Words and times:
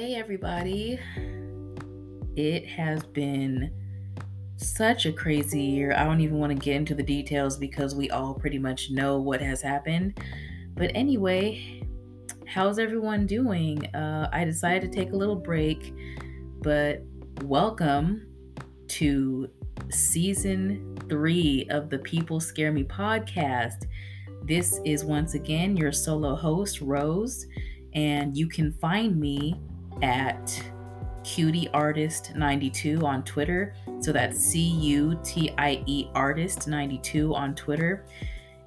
Hey, 0.00 0.14
everybody. 0.14 0.96
It 2.36 2.68
has 2.68 3.02
been 3.02 3.72
such 4.54 5.06
a 5.06 5.12
crazy 5.12 5.60
year. 5.60 5.92
I 5.92 6.04
don't 6.04 6.20
even 6.20 6.38
want 6.38 6.56
to 6.56 6.64
get 6.64 6.76
into 6.76 6.94
the 6.94 7.02
details 7.02 7.56
because 7.56 7.96
we 7.96 8.08
all 8.10 8.32
pretty 8.32 8.60
much 8.60 8.92
know 8.92 9.18
what 9.18 9.40
has 9.40 9.60
happened. 9.60 10.20
But 10.76 10.92
anyway, 10.94 11.82
how's 12.46 12.78
everyone 12.78 13.26
doing? 13.26 13.92
Uh, 13.92 14.30
I 14.32 14.44
decided 14.44 14.92
to 14.92 14.96
take 14.96 15.10
a 15.10 15.16
little 15.16 15.34
break, 15.34 15.92
but 16.62 17.02
welcome 17.42 18.24
to 18.86 19.48
season 19.90 20.96
three 21.08 21.66
of 21.70 21.90
the 21.90 21.98
People 21.98 22.38
Scare 22.38 22.70
Me 22.70 22.84
podcast. 22.84 23.88
This 24.44 24.78
is 24.84 25.04
once 25.04 25.34
again 25.34 25.76
your 25.76 25.90
solo 25.90 26.36
host, 26.36 26.82
Rose, 26.82 27.48
and 27.94 28.36
you 28.36 28.48
can 28.48 28.70
find 28.74 29.18
me 29.18 29.60
at 30.02 30.62
Cutie 31.24 31.68
Artist 31.74 32.34
92 32.34 33.04
on 33.04 33.22
Twitter. 33.22 33.74
So 34.00 34.12
that's 34.12 34.38
C 34.38 34.60
U 34.60 35.18
T 35.22 35.52
I 35.58 35.82
E 35.86 36.08
Artist 36.14 36.68
92 36.68 37.34
on 37.34 37.54
Twitter. 37.54 38.04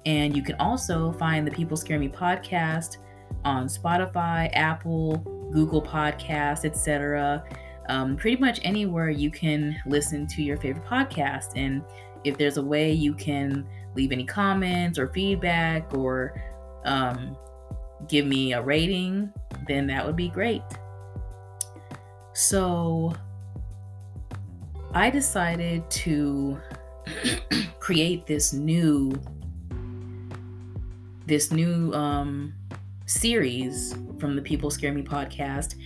And 0.06 0.36
you 0.36 0.42
can 0.42 0.56
also 0.56 1.12
find 1.12 1.46
the 1.46 1.50
People 1.50 1.76
Scare 1.76 1.98
Me 1.98 2.08
podcast 2.08 2.98
on 3.44 3.66
Spotify, 3.66 4.50
Apple, 4.52 5.18
Google 5.52 5.82
Podcasts, 5.82 6.64
etc. 6.64 7.44
Um, 7.88 8.16
pretty 8.16 8.40
much 8.40 8.60
anywhere 8.62 9.10
you 9.10 9.30
can 9.30 9.76
listen 9.86 10.26
to 10.28 10.42
your 10.42 10.56
favorite 10.56 10.84
podcast. 10.84 11.52
And 11.56 11.82
if 12.24 12.38
there's 12.38 12.56
a 12.56 12.62
way 12.62 12.92
you 12.92 13.14
can 13.14 13.66
leave 13.94 14.12
any 14.12 14.24
comments 14.24 14.98
or 14.98 15.08
feedback 15.08 15.92
or 15.94 16.40
um, 16.84 17.36
give 18.08 18.26
me 18.26 18.52
a 18.52 18.62
rating, 18.62 19.32
then 19.66 19.86
that 19.88 20.04
would 20.04 20.16
be 20.16 20.28
great. 20.28 20.62
So 22.34 23.14
I 24.94 25.10
decided 25.10 25.88
to 25.90 26.58
create 27.80 28.26
this 28.26 28.52
new 28.52 29.12
this 31.26 31.52
new 31.52 31.92
um, 31.92 32.52
series 33.06 33.94
from 34.18 34.34
the 34.34 34.42
People 34.42 34.70
Scare 34.70 34.92
Me 34.92 35.02
podcast. 35.02 35.76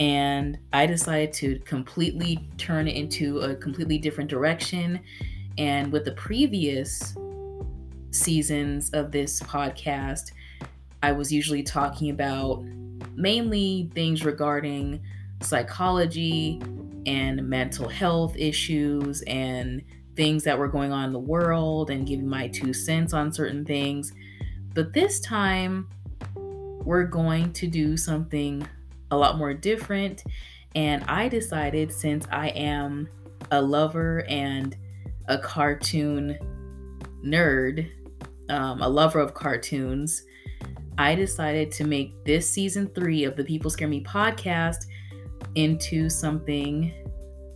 And 0.00 0.58
I 0.72 0.86
decided 0.86 1.32
to 1.34 1.58
completely 1.60 2.48
turn 2.56 2.88
it 2.88 2.96
into 2.96 3.40
a 3.40 3.54
completely 3.54 3.98
different 3.98 4.30
direction. 4.30 5.00
And 5.58 5.92
with 5.92 6.04
the 6.04 6.12
previous 6.12 7.14
seasons 8.10 8.90
of 8.90 9.12
this 9.12 9.40
podcast, 9.40 10.32
I 11.02 11.12
was 11.12 11.32
usually 11.32 11.62
talking 11.62 12.10
about 12.10 12.64
mainly 13.14 13.90
things 13.94 14.24
regarding 14.24 15.00
psychology 15.42 16.60
and 17.06 17.48
mental 17.48 17.88
health 17.88 18.36
issues 18.36 19.22
and 19.22 19.82
things 20.14 20.44
that 20.44 20.58
were 20.58 20.68
going 20.68 20.92
on 20.92 21.06
in 21.06 21.12
the 21.12 21.18
world 21.18 21.90
and 21.90 22.06
giving 22.06 22.28
my 22.28 22.48
two 22.48 22.72
cents 22.72 23.12
on 23.12 23.32
certain 23.32 23.64
things. 23.64 24.12
But 24.74 24.92
this 24.92 25.20
time, 25.20 25.88
we're 26.84 27.04
going 27.04 27.52
to 27.54 27.66
do 27.66 27.96
something 27.96 28.66
a 29.10 29.16
lot 29.16 29.38
more 29.38 29.54
different. 29.54 30.24
And 30.74 31.04
I 31.04 31.28
decided 31.28 31.92
since 31.92 32.26
I 32.30 32.48
am 32.48 33.08
a 33.50 33.60
lover 33.60 34.24
and 34.28 34.76
a 35.28 35.38
cartoon 35.38 36.38
nerd, 37.24 37.90
um, 38.48 38.82
a 38.82 38.88
lover 38.88 39.20
of 39.20 39.34
cartoons, 39.34 40.24
I 40.98 41.14
decided 41.14 41.70
to 41.72 41.84
make 41.84 42.24
this 42.24 42.48
season 42.48 42.88
three 42.94 43.24
of 43.24 43.36
the 43.36 43.44
People 43.44 43.70
Scare 43.70 43.88
Me 43.88 44.02
podcast 44.02 44.86
into 45.54 46.08
something 46.08 46.92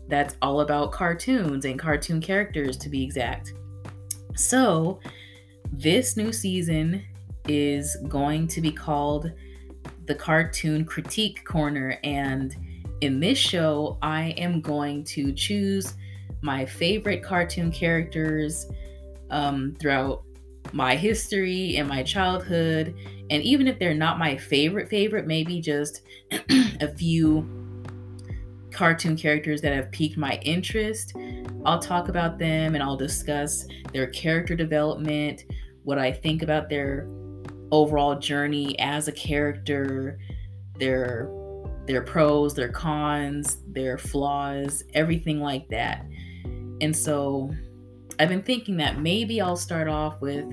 that's 0.08 0.36
all 0.42 0.60
about 0.60 0.92
cartoons 0.92 1.64
and 1.64 1.78
cartoon 1.78 2.20
characters 2.20 2.76
to 2.78 2.88
be 2.88 3.02
exact. 3.02 3.54
So, 4.34 5.00
this 5.72 6.16
new 6.16 6.32
season 6.32 7.02
is 7.48 7.96
going 8.08 8.46
to 8.48 8.60
be 8.60 8.70
called 8.70 9.32
the 10.06 10.14
Cartoon 10.14 10.84
Critique 10.84 11.44
Corner. 11.44 11.98
And 12.04 12.54
in 13.00 13.20
this 13.20 13.38
show, 13.38 13.98
I 14.02 14.30
am 14.36 14.60
going 14.60 15.04
to 15.04 15.32
choose 15.32 15.94
my 16.42 16.64
favorite 16.64 17.22
cartoon 17.22 17.72
characters 17.72 18.66
um, 19.30 19.74
throughout 19.80 20.22
my 20.72 20.94
history 20.96 21.76
and 21.76 21.88
my 21.88 22.02
childhood. 22.02 22.94
And 23.30 23.42
even 23.42 23.66
if 23.66 23.78
they're 23.78 23.94
not 23.94 24.18
my 24.18 24.36
favorite, 24.36 24.88
favorite, 24.88 25.26
maybe 25.26 25.60
just 25.60 26.02
a 26.80 26.88
few 26.88 27.65
cartoon 28.76 29.16
characters 29.16 29.62
that 29.62 29.72
have 29.72 29.90
piqued 29.90 30.18
my 30.18 30.38
interest. 30.42 31.14
I'll 31.64 31.78
talk 31.78 32.08
about 32.08 32.38
them 32.38 32.74
and 32.74 32.84
I'll 32.84 32.96
discuss 32.96 33.66
their 33.94 34.06
character 34.08 34.54
development, 34.54 35.44
what 35.84 35.98
I 35.98 36.12
think 36.12 36.42
about 36.42 36.68
their 36.68 37.08
overall 37.72 38.18
journey 38.18 38.78
as 38.78 39.08
a 39.08 39.12
character, 39.12 40.18
their 40.78 41.30
their 41.86 42.02
pros, 42.02 42.52
their 42.54 42.68
cons, 42.68 43.58
their 43.68 43.96
flaws, 43.96 44.84
everything 44.92 45.40
like 45.40 45.68
that. 45.68 46.04
And 46.80 46.94
so 46.94 47.54
I've 48.18 48.28
been 48.28 48.42
thinking 48.42 48.76
that 48.78 49.00
maybe 49.00 49.40
I'll 49.40 49.56
start 49.56 49.88
off 49.88 50.20
with 50.20 50.44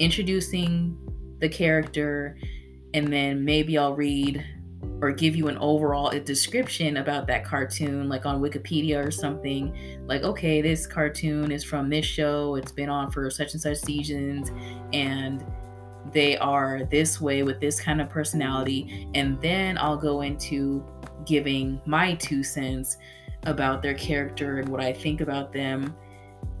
introducing 0.00 0.98
the 1.40 1.48
character 1.48 2.36
and 2.94 3.12
then 3.12 3.44
maybe 3.44 3.76
I'll 3.76 3.94
read 3.94 4.44
or 5.04 5.12
give 5.12 5.36
you 5.36 5.48
an 5.48 5.58
overall 5.58 6.10
description 6.20 6.96
about 6.96 7.26
that 7.26 7.44
cartoon, 7.44 8.08
like 8.08 8.24
on 8.24 8.40
Wikipedia 8.40 9.06
or 9.06 9.10
something. 9.10 10.00
Like, 10.06 10.22
okay, 10.22 10.62
this 10.62 10.86
cartoon 10.86 11.52
is 11.52 11.62
from 11.62 11.90
this 11.90 12.06
show, 12.06 12.54
it's 12.54 12.72
been 12.72 12.88
on 12.88 13.10
for 13.10 13.28
such 13.28 13.52
and 13.52 13.60
such 13.60 13.76
seasons, 13.76 14.50
and 14.94 15.44
they 16.10 16.38
are 16.38 16.84
this 16.90 17.20
way 17.20 17.42
with 17.42 17.60
this 17.60 17.78
kind 17.78 18.00
of 18.00 18.08
personality. 18.08 19.06
And 19.14 19.38
then 19.42 19.76
I'll 19.76 19.98
go 19.98 20.22
into 20.22 20.82
giving 21.26 21.82
my 21.84 22.14
two 22.14 22.42
cents 22.42 22.96
about 23.42 23.82
their 23.82 23.94
character 23.94 24.60
and 24.60 24.70
what 24.70 24.80
I 24.82 24.90
think 24.90 25.20
about 25.20 25.52
them. 25.52 25.94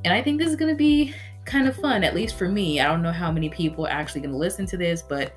And 0.04 0.12
I 0.12 0.22
think 0.22 0.38
this 0.38 0.50
is 0.50 0.56
going 0.56 0.70
to 0.70 0.76
be 0.76 1.14
kind 1.46 1.66
of 1.66 1.76
fun, 1.76 2.04
at 2.04 2.14
least 2.14 2.36
for 2.36 2.50
me. 2.50 2.80
I 2.80 2.88
don't 2.88 3.00
know 3.00 3.10
how 3.10 3.32
many 3.32 3.48
people 3.48 3.86
are 3.86 3.90
actually 3.90 4.20
going 4.20 4.32
to 4.32 4.38
listen 4.38 4.66
to 4.66 4.76
this, 4.76 5.00
but 5.00 5.34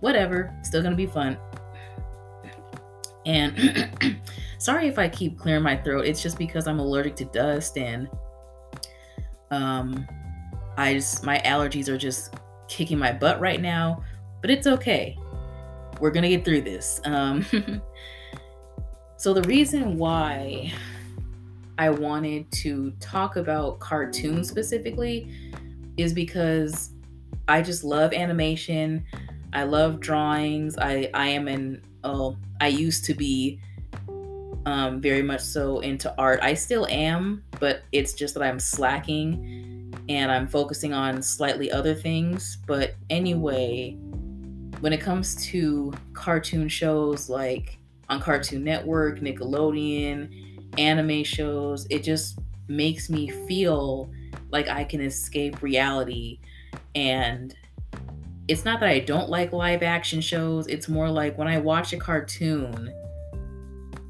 whatever, 0.00 0.52
still 0.64 0.82
going 0.82 0.94
to 0.94 0.96
be 0.96 1.06
fun. 1.06 1.38
And 3.26 4.20
sorry 4.58 4.88
if 4.88 4.98
I 4.98 5.08
keep 5.08 5.38
clearing 5.38 5.62
my 5.62 5.76
throat. 5.76 6.06
It's 6.06 6.22
just 6.22 6.38
because 6.38 6.66
I'm 6.66 6.78
allergic 6.78 7.16
to 7.16 7.24
dust 7.26 7.76
and 7.78 8.08
um 9.50 10.06
I 10.76 10.94
just 10.94 11.24
my 11.24 11.38
allergies 11.44 11.88
are 11.88 11.98
just 11.98 12.34
kicking 12.68 12.98
my 12.98 13.12
butt 13.12 13.40
right 13.40 13.60
now, 13.60 14.02
but 14.40 14.50
it's 14.50 14.66
okay. 14.66 15.16
We're 16.00 16.10
going 16.10 16.24
to 16.24 16.28
get 16.28 16.44
through 16.44 16.62
this. 16.62 17.00
Um 17.04 17.44
so 19.16 19.32
the 19.32 19.42
reason 19.42 19.96
why 19.96 20.72
I 21.78 21.90
wanted 21.90 22.50
to 22.52 22.92
talk 23.00 23.36
about 23.36 23.80
cartoons 23.80 24.48
specifically 24.48 25.30
is 25.96 26.12
because 26.12 26.90
I 27.48 27.62
just 27.62 27.84
love 27.84 28.12
animation. 28.12 29.04
I 29.52 29.64
love 29.64 30.00
drawings. 30.00 30.76
I 30.78 31.10
I 31.14 31.28
am 31.28 31.48
an 31.48 31.82
oh, 32.04 32.36
I 32.60 32.68
used 32.68 33.04
to 33.06 33.14
be 33.14 33.60
um, 34.66 35.00
very 35.00 35.22
much 35.22 35.40
so 35.40 35.80
into 35.80 36.14
art. 36.18 36.40
I 36.42 36.54
still 36.54 36.86
am, 36.86 37.42
but 37.60 37.82
it's 37.92 38.12
just 38.14 38.34
that 38.34 38.42
I'm 38.42 38.60
slacking 38.60 39.94
and 40.08 40.30
I'm 40.30 40.46
focusing 40.46 40.92
on 40.92 41.22
slightly 41.22 41.70
other 41.70 41.94
things. 41.94 42.58
But 42.66 42.94
anyway, 43.10 43.96
when 44.80 44.92
it 44.92 45.00
comes 45.00 45.34
to 45.46 45.92
cartoon 46.12 46.68
shows 46.68 47.28
like 47.28 47.78
on 48.08 48.20
Cartoon 48.20 48.64
Network, 48.64 49.20
Nickelodeon, 49.20 50.78
anime 50.78 51.24
shows, 51.24 51.86
it 51.90 52.02
just 52.02 52.38
makes 52.68 53.08
me 53.08 53.28
feel 53.46 54.10
like 54.50 54.68
I 54.68 54.84
can 54.84 55.00
escape 55.00 55.62
reality 55.62 56.38
and 56.94 57.54
it's 58.48 58.64
not 58.64 58.80
that 58.80 58.88
I 58.88 58.98
don't 58.98 59.30
like 59.30 59.52
live 59.52 59.82
action 59.82 60.20
shows. 60.20 60.66
It's 60.66 60.88
more 60.88 61.08
like 61.08 61.38
when 61.38 61.48
I 61.48 61.58
watch 61.58 61.92
a 61.92 61.96
cartoon, 61.96 62.92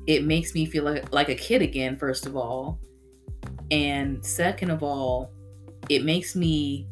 it 0.07 0.25
makes 0.25 0.55
me 0.55 0.67
feel 0.67 0.85
like, 0.85 1.13
like 1.13 1.29
a 1.29 1.35
kid 1.35 1.63
again, 1.63 1.97
first 1.97 2.27
of 2.27 2.37
all. 2.37 2.81
And 3.71 4.25
second 4.25 4.71
of 4.71 4.83
all, 4.83 5.31
it 5.89 6.05
makes 6.05 6.35
me 6.35 6.87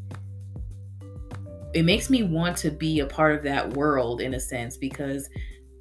it 1.75 1.85
makes 1.87 2.11
me 2.11 2.23
want 2.23 2.55
to 2.59 2.71
be 2.71 3.01
a 3.01 3.07
part 3.07 3.35
of 3.35 3.43
that 3.43 3.75
world 3.75 4.21
in 4.21 4.35
a 4.35 4.41
sense 4.41 4.77
because 4.77 5.31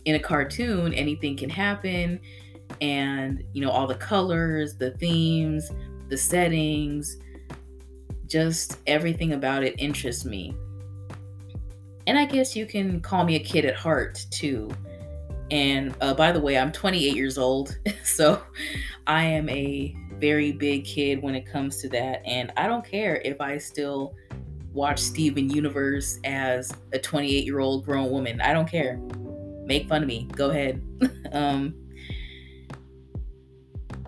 in 0.05 0.15
a 0.15 0.19
cartoon 0.19 0.93
anything 0.93 1.35
can 1.35 1.49
happen 1.49 2.17
and 2.79 3.43
you 3.51 3.61
know 3.61 3.69
all 3.69 3.87
the 3.87 3.95
colors, 3.95 4.77
the 4.77 4.91
themes, 4.91 5.69
the 6.07 6.17
settings, 6.17 7.17
just 8.25 8.77
everything 8.87 9.33
about 9.33 9.63
it 9.63 9.75
interests 9.77 10.23
me. 10.23 10.55
And 12.07 12.17
I 12.17 12.25
guess 12.25 12.55
you 12.55 12.65
can 12.65 13.01
call 13.01 13.23
me 13.23 13.35
a 13.35 13.39
kid 13.39 13.65
at 13.65 13.75
heart 13.75 14.25
too. 14.31 14.69
And 15.51 15.93
uh, 16.01 16.13
by 16.13 16.31
the 16.31 16.39
way, 16.39 16.57
I'm 16.57 16.71
28 16.71 17.15
years 17.15 17.37
old, 17.37 17.77
so 18.03 18.41
I 19.07 19.23
am 19.23 19.49
a 19.49 19.95
very 20.17 20.51
big 20.51 20.85
kid 20.85 21.21
when 21.21 21.35
it 21.35 21.45
comes 21.45 21.77
to 21.81 21.89
that. 21.89 22.21
And 22.25 22.51
I 22.55 22.67
don't 22.67 22.85
care 22.85 23.21
if 23.25 23.41
I 23.41 23.57
still 23.57 24.15
watch 24.73 24.99
Steven 24.99 25.49
Universe 25.49 26.19
as 26.23 26.71
a 26.93 26.99
28 26.99 27.45
year 27.45 27.59
old 27.59 27.85
grown 27.85 28.09
woman. 28.09 28.39
I 28.41 28.53
don't 28.53 28.67
care. 28.67 28.97
Make 29.65 29.89
fun 29.89 30.03
of 30.03 30.07
me. 30.07 30.27
Go 30.35 30.49
ahead. 30.49 30.81
um, 31.33 31.75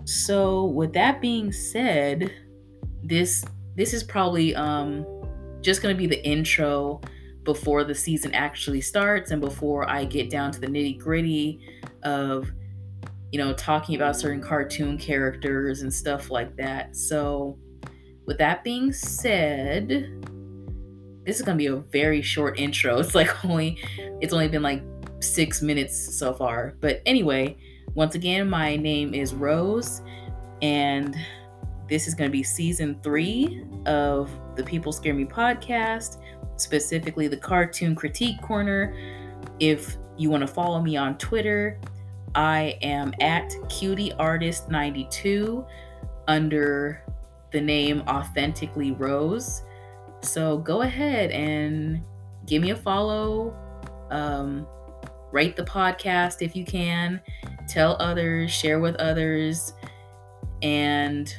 so 0.04 0.64
with 0.66 0.92
that 0.94 1.20
being 1.20 1.52
said, 1.52 2.32
this 3.02 3.44
this 3.76 3.92
is 3.92 4.02
probably 4.02 4.54
um, 4.54 5.04
just 5.60 5.82
going 5.82 5.94
to 5.94 5.98
be 5.98 6.06
the 6.06 6.24
intro 6.24 7.00
before 7.44 7.84
the 7.84 7.94
season 7.94 8.34
actually 8.34 8.80
starts 8.80 9.30
and 9.30 9.40
before 9.40 9.88
I 9.88 10.04
get 10.04 10.30
down 10.30 10.50
to 10.52 10.60
the 10.60 10.66
nitty 10.66 10.98
gritty 10.98 11.60
of, 12.02 12.50
you 13.30 13.38
know, 13.38 13.52
talking 13.52 13.96
about 13.96 14.16
certain 14.16 14.40
cartoon 14.40 14.98
characters 14.98 15.82
and 15.82 15.92
stuff 15.92 16.30
like 16.30 16.56
that. 16.56 16.96
So, 16.96 17.58
with 18.26 18.38
that 18.38 18.64
being 18.64 18.92
said, 18.92 19.90
this 21.24 21.36
is 21.36 21.42
gonna 21.42 21.58
be 21.58 21.66
a 21.66 21.76
very 21.76 22.22
short 22.22 22.58
intro. 22.58 22.98
It's 23.00 23.14
like 23.14 23.44
only, 23.44 23.78
it's 24.20 24.32
only 24.32 24.48
been 24.48 24.62
like 24.62 24.82
six 25.20 25.60
minutes 25.60 26.16
so 26.16 26.32
far. 26.32 26.74
But 26.80 27.02
anyway, 27.04 27.56
once 27.94 28.14
again, 28.14 28.48
my 28.48 28.76
name 28.76 29.12
is 29.12 29.34
Rose, 29.34 30.00
and 30.62 31.14
this 31.88 32.08
is 32.08 32.14
gonna 32.14 32.30
be 32.30 32.42
season 32.42 32.98
three 33.02 33.64
of 33.84 34.30
the 34.56 34.64
People 34.64 34.92
Scare 34.92 35.12
Me 35.12 35.26
podcast 35.26 36.18
specifically 36.56 37.28
the 37.28 37.36
Cartoon 37.36 37.94
Critique 37.94 38.40
Corner. 38.42 38.94
If 39.60 39.96
you 40.16 40.30
want 40.30 40.40
to 40.42 40.46
follow 40.46 40.80
me 40.80 40.96
on 40.96 41.18
Twitter, 41.18 41.80
I 42.34 42.78
am 42.82 43.12
at 43.20 43.50
cutieartist92 43.68 45.66
under 46.26 47.02
the 47.52 47.60
name 47.60 48.02
Authentically 48.08 48.92
Rose. 48.92 49.62
So 50.22 50.58
go 50.58 50.82
ahead 50.82 51.30
and 51.30 52.02
give 52.46 52.62
me 52.62 52.70
a 52.70 52.76
follow. 52.76 53.56
Um, 54.10 54.66
rate 55.32 55.56
the 55.56 55.64
podcast 55.64 56.42
if 56.42 56.56
you 56.56 56.64
can. 56.64 57.20
Tell 57.68 57.96
others, 58.00 58.50
share 58.50 58.80
with 58.80 58.96
others. 58.96 59.74
And 60.62 61.34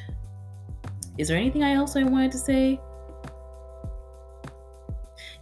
is 1.18 1.28
there 1.28 1.38
anything 1.38 1.64
else 1.64 1.96
I 1.96 2.04
wanted 2.04 2.32
to 2.34 2.38
say? 2.38 2.80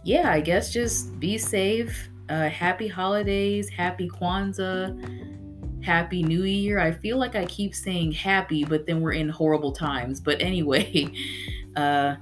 Yeah, 0.04 0.30
I 0.30 0.40
guess 0.40 0.72
just 0.72 1.18
be 1.18 1.38
safe. 1.38 2.10
Uh, 2.28 2.48
happy 2.48 2.88
holidays, 2.88 3.68
happy 3.68 4.08
Kwanzaa, 4.08 5.84
happy 5.84 6.22
New 6.22 6.44
Year. 6.44 6.78
I 6.78 6.92
feel 6.92 7.18
like 7.18 7.34
I 7.34 7.44
keep 7.46 7.74
saying 7.74 8.12
happy, 8.12 8.64
but 8.64 8.86
then 8.86 9.00
we're 9.00 9.12
in 9.12 9.28
horrible 9.28 9.72
times. 9.72 10.20
But 10.20 10.40
anyway, 10.40 11.12
uh, 11.76 12.16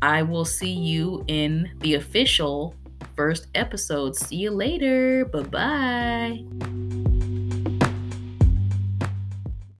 I 0.00 0.22
will 0.22 0.44
see 0.44 0.72
you 0.72 1.24
in 1.28 1.70
the 1.80 1.94
official 1.94 2.74
first 3.16 3.46
episode. 3.54 4.16
See 4.16 4.36
you 4.36 4.50
later. 4.50 5.24
Bye 5.26 5.42
bye. 5.42 7.08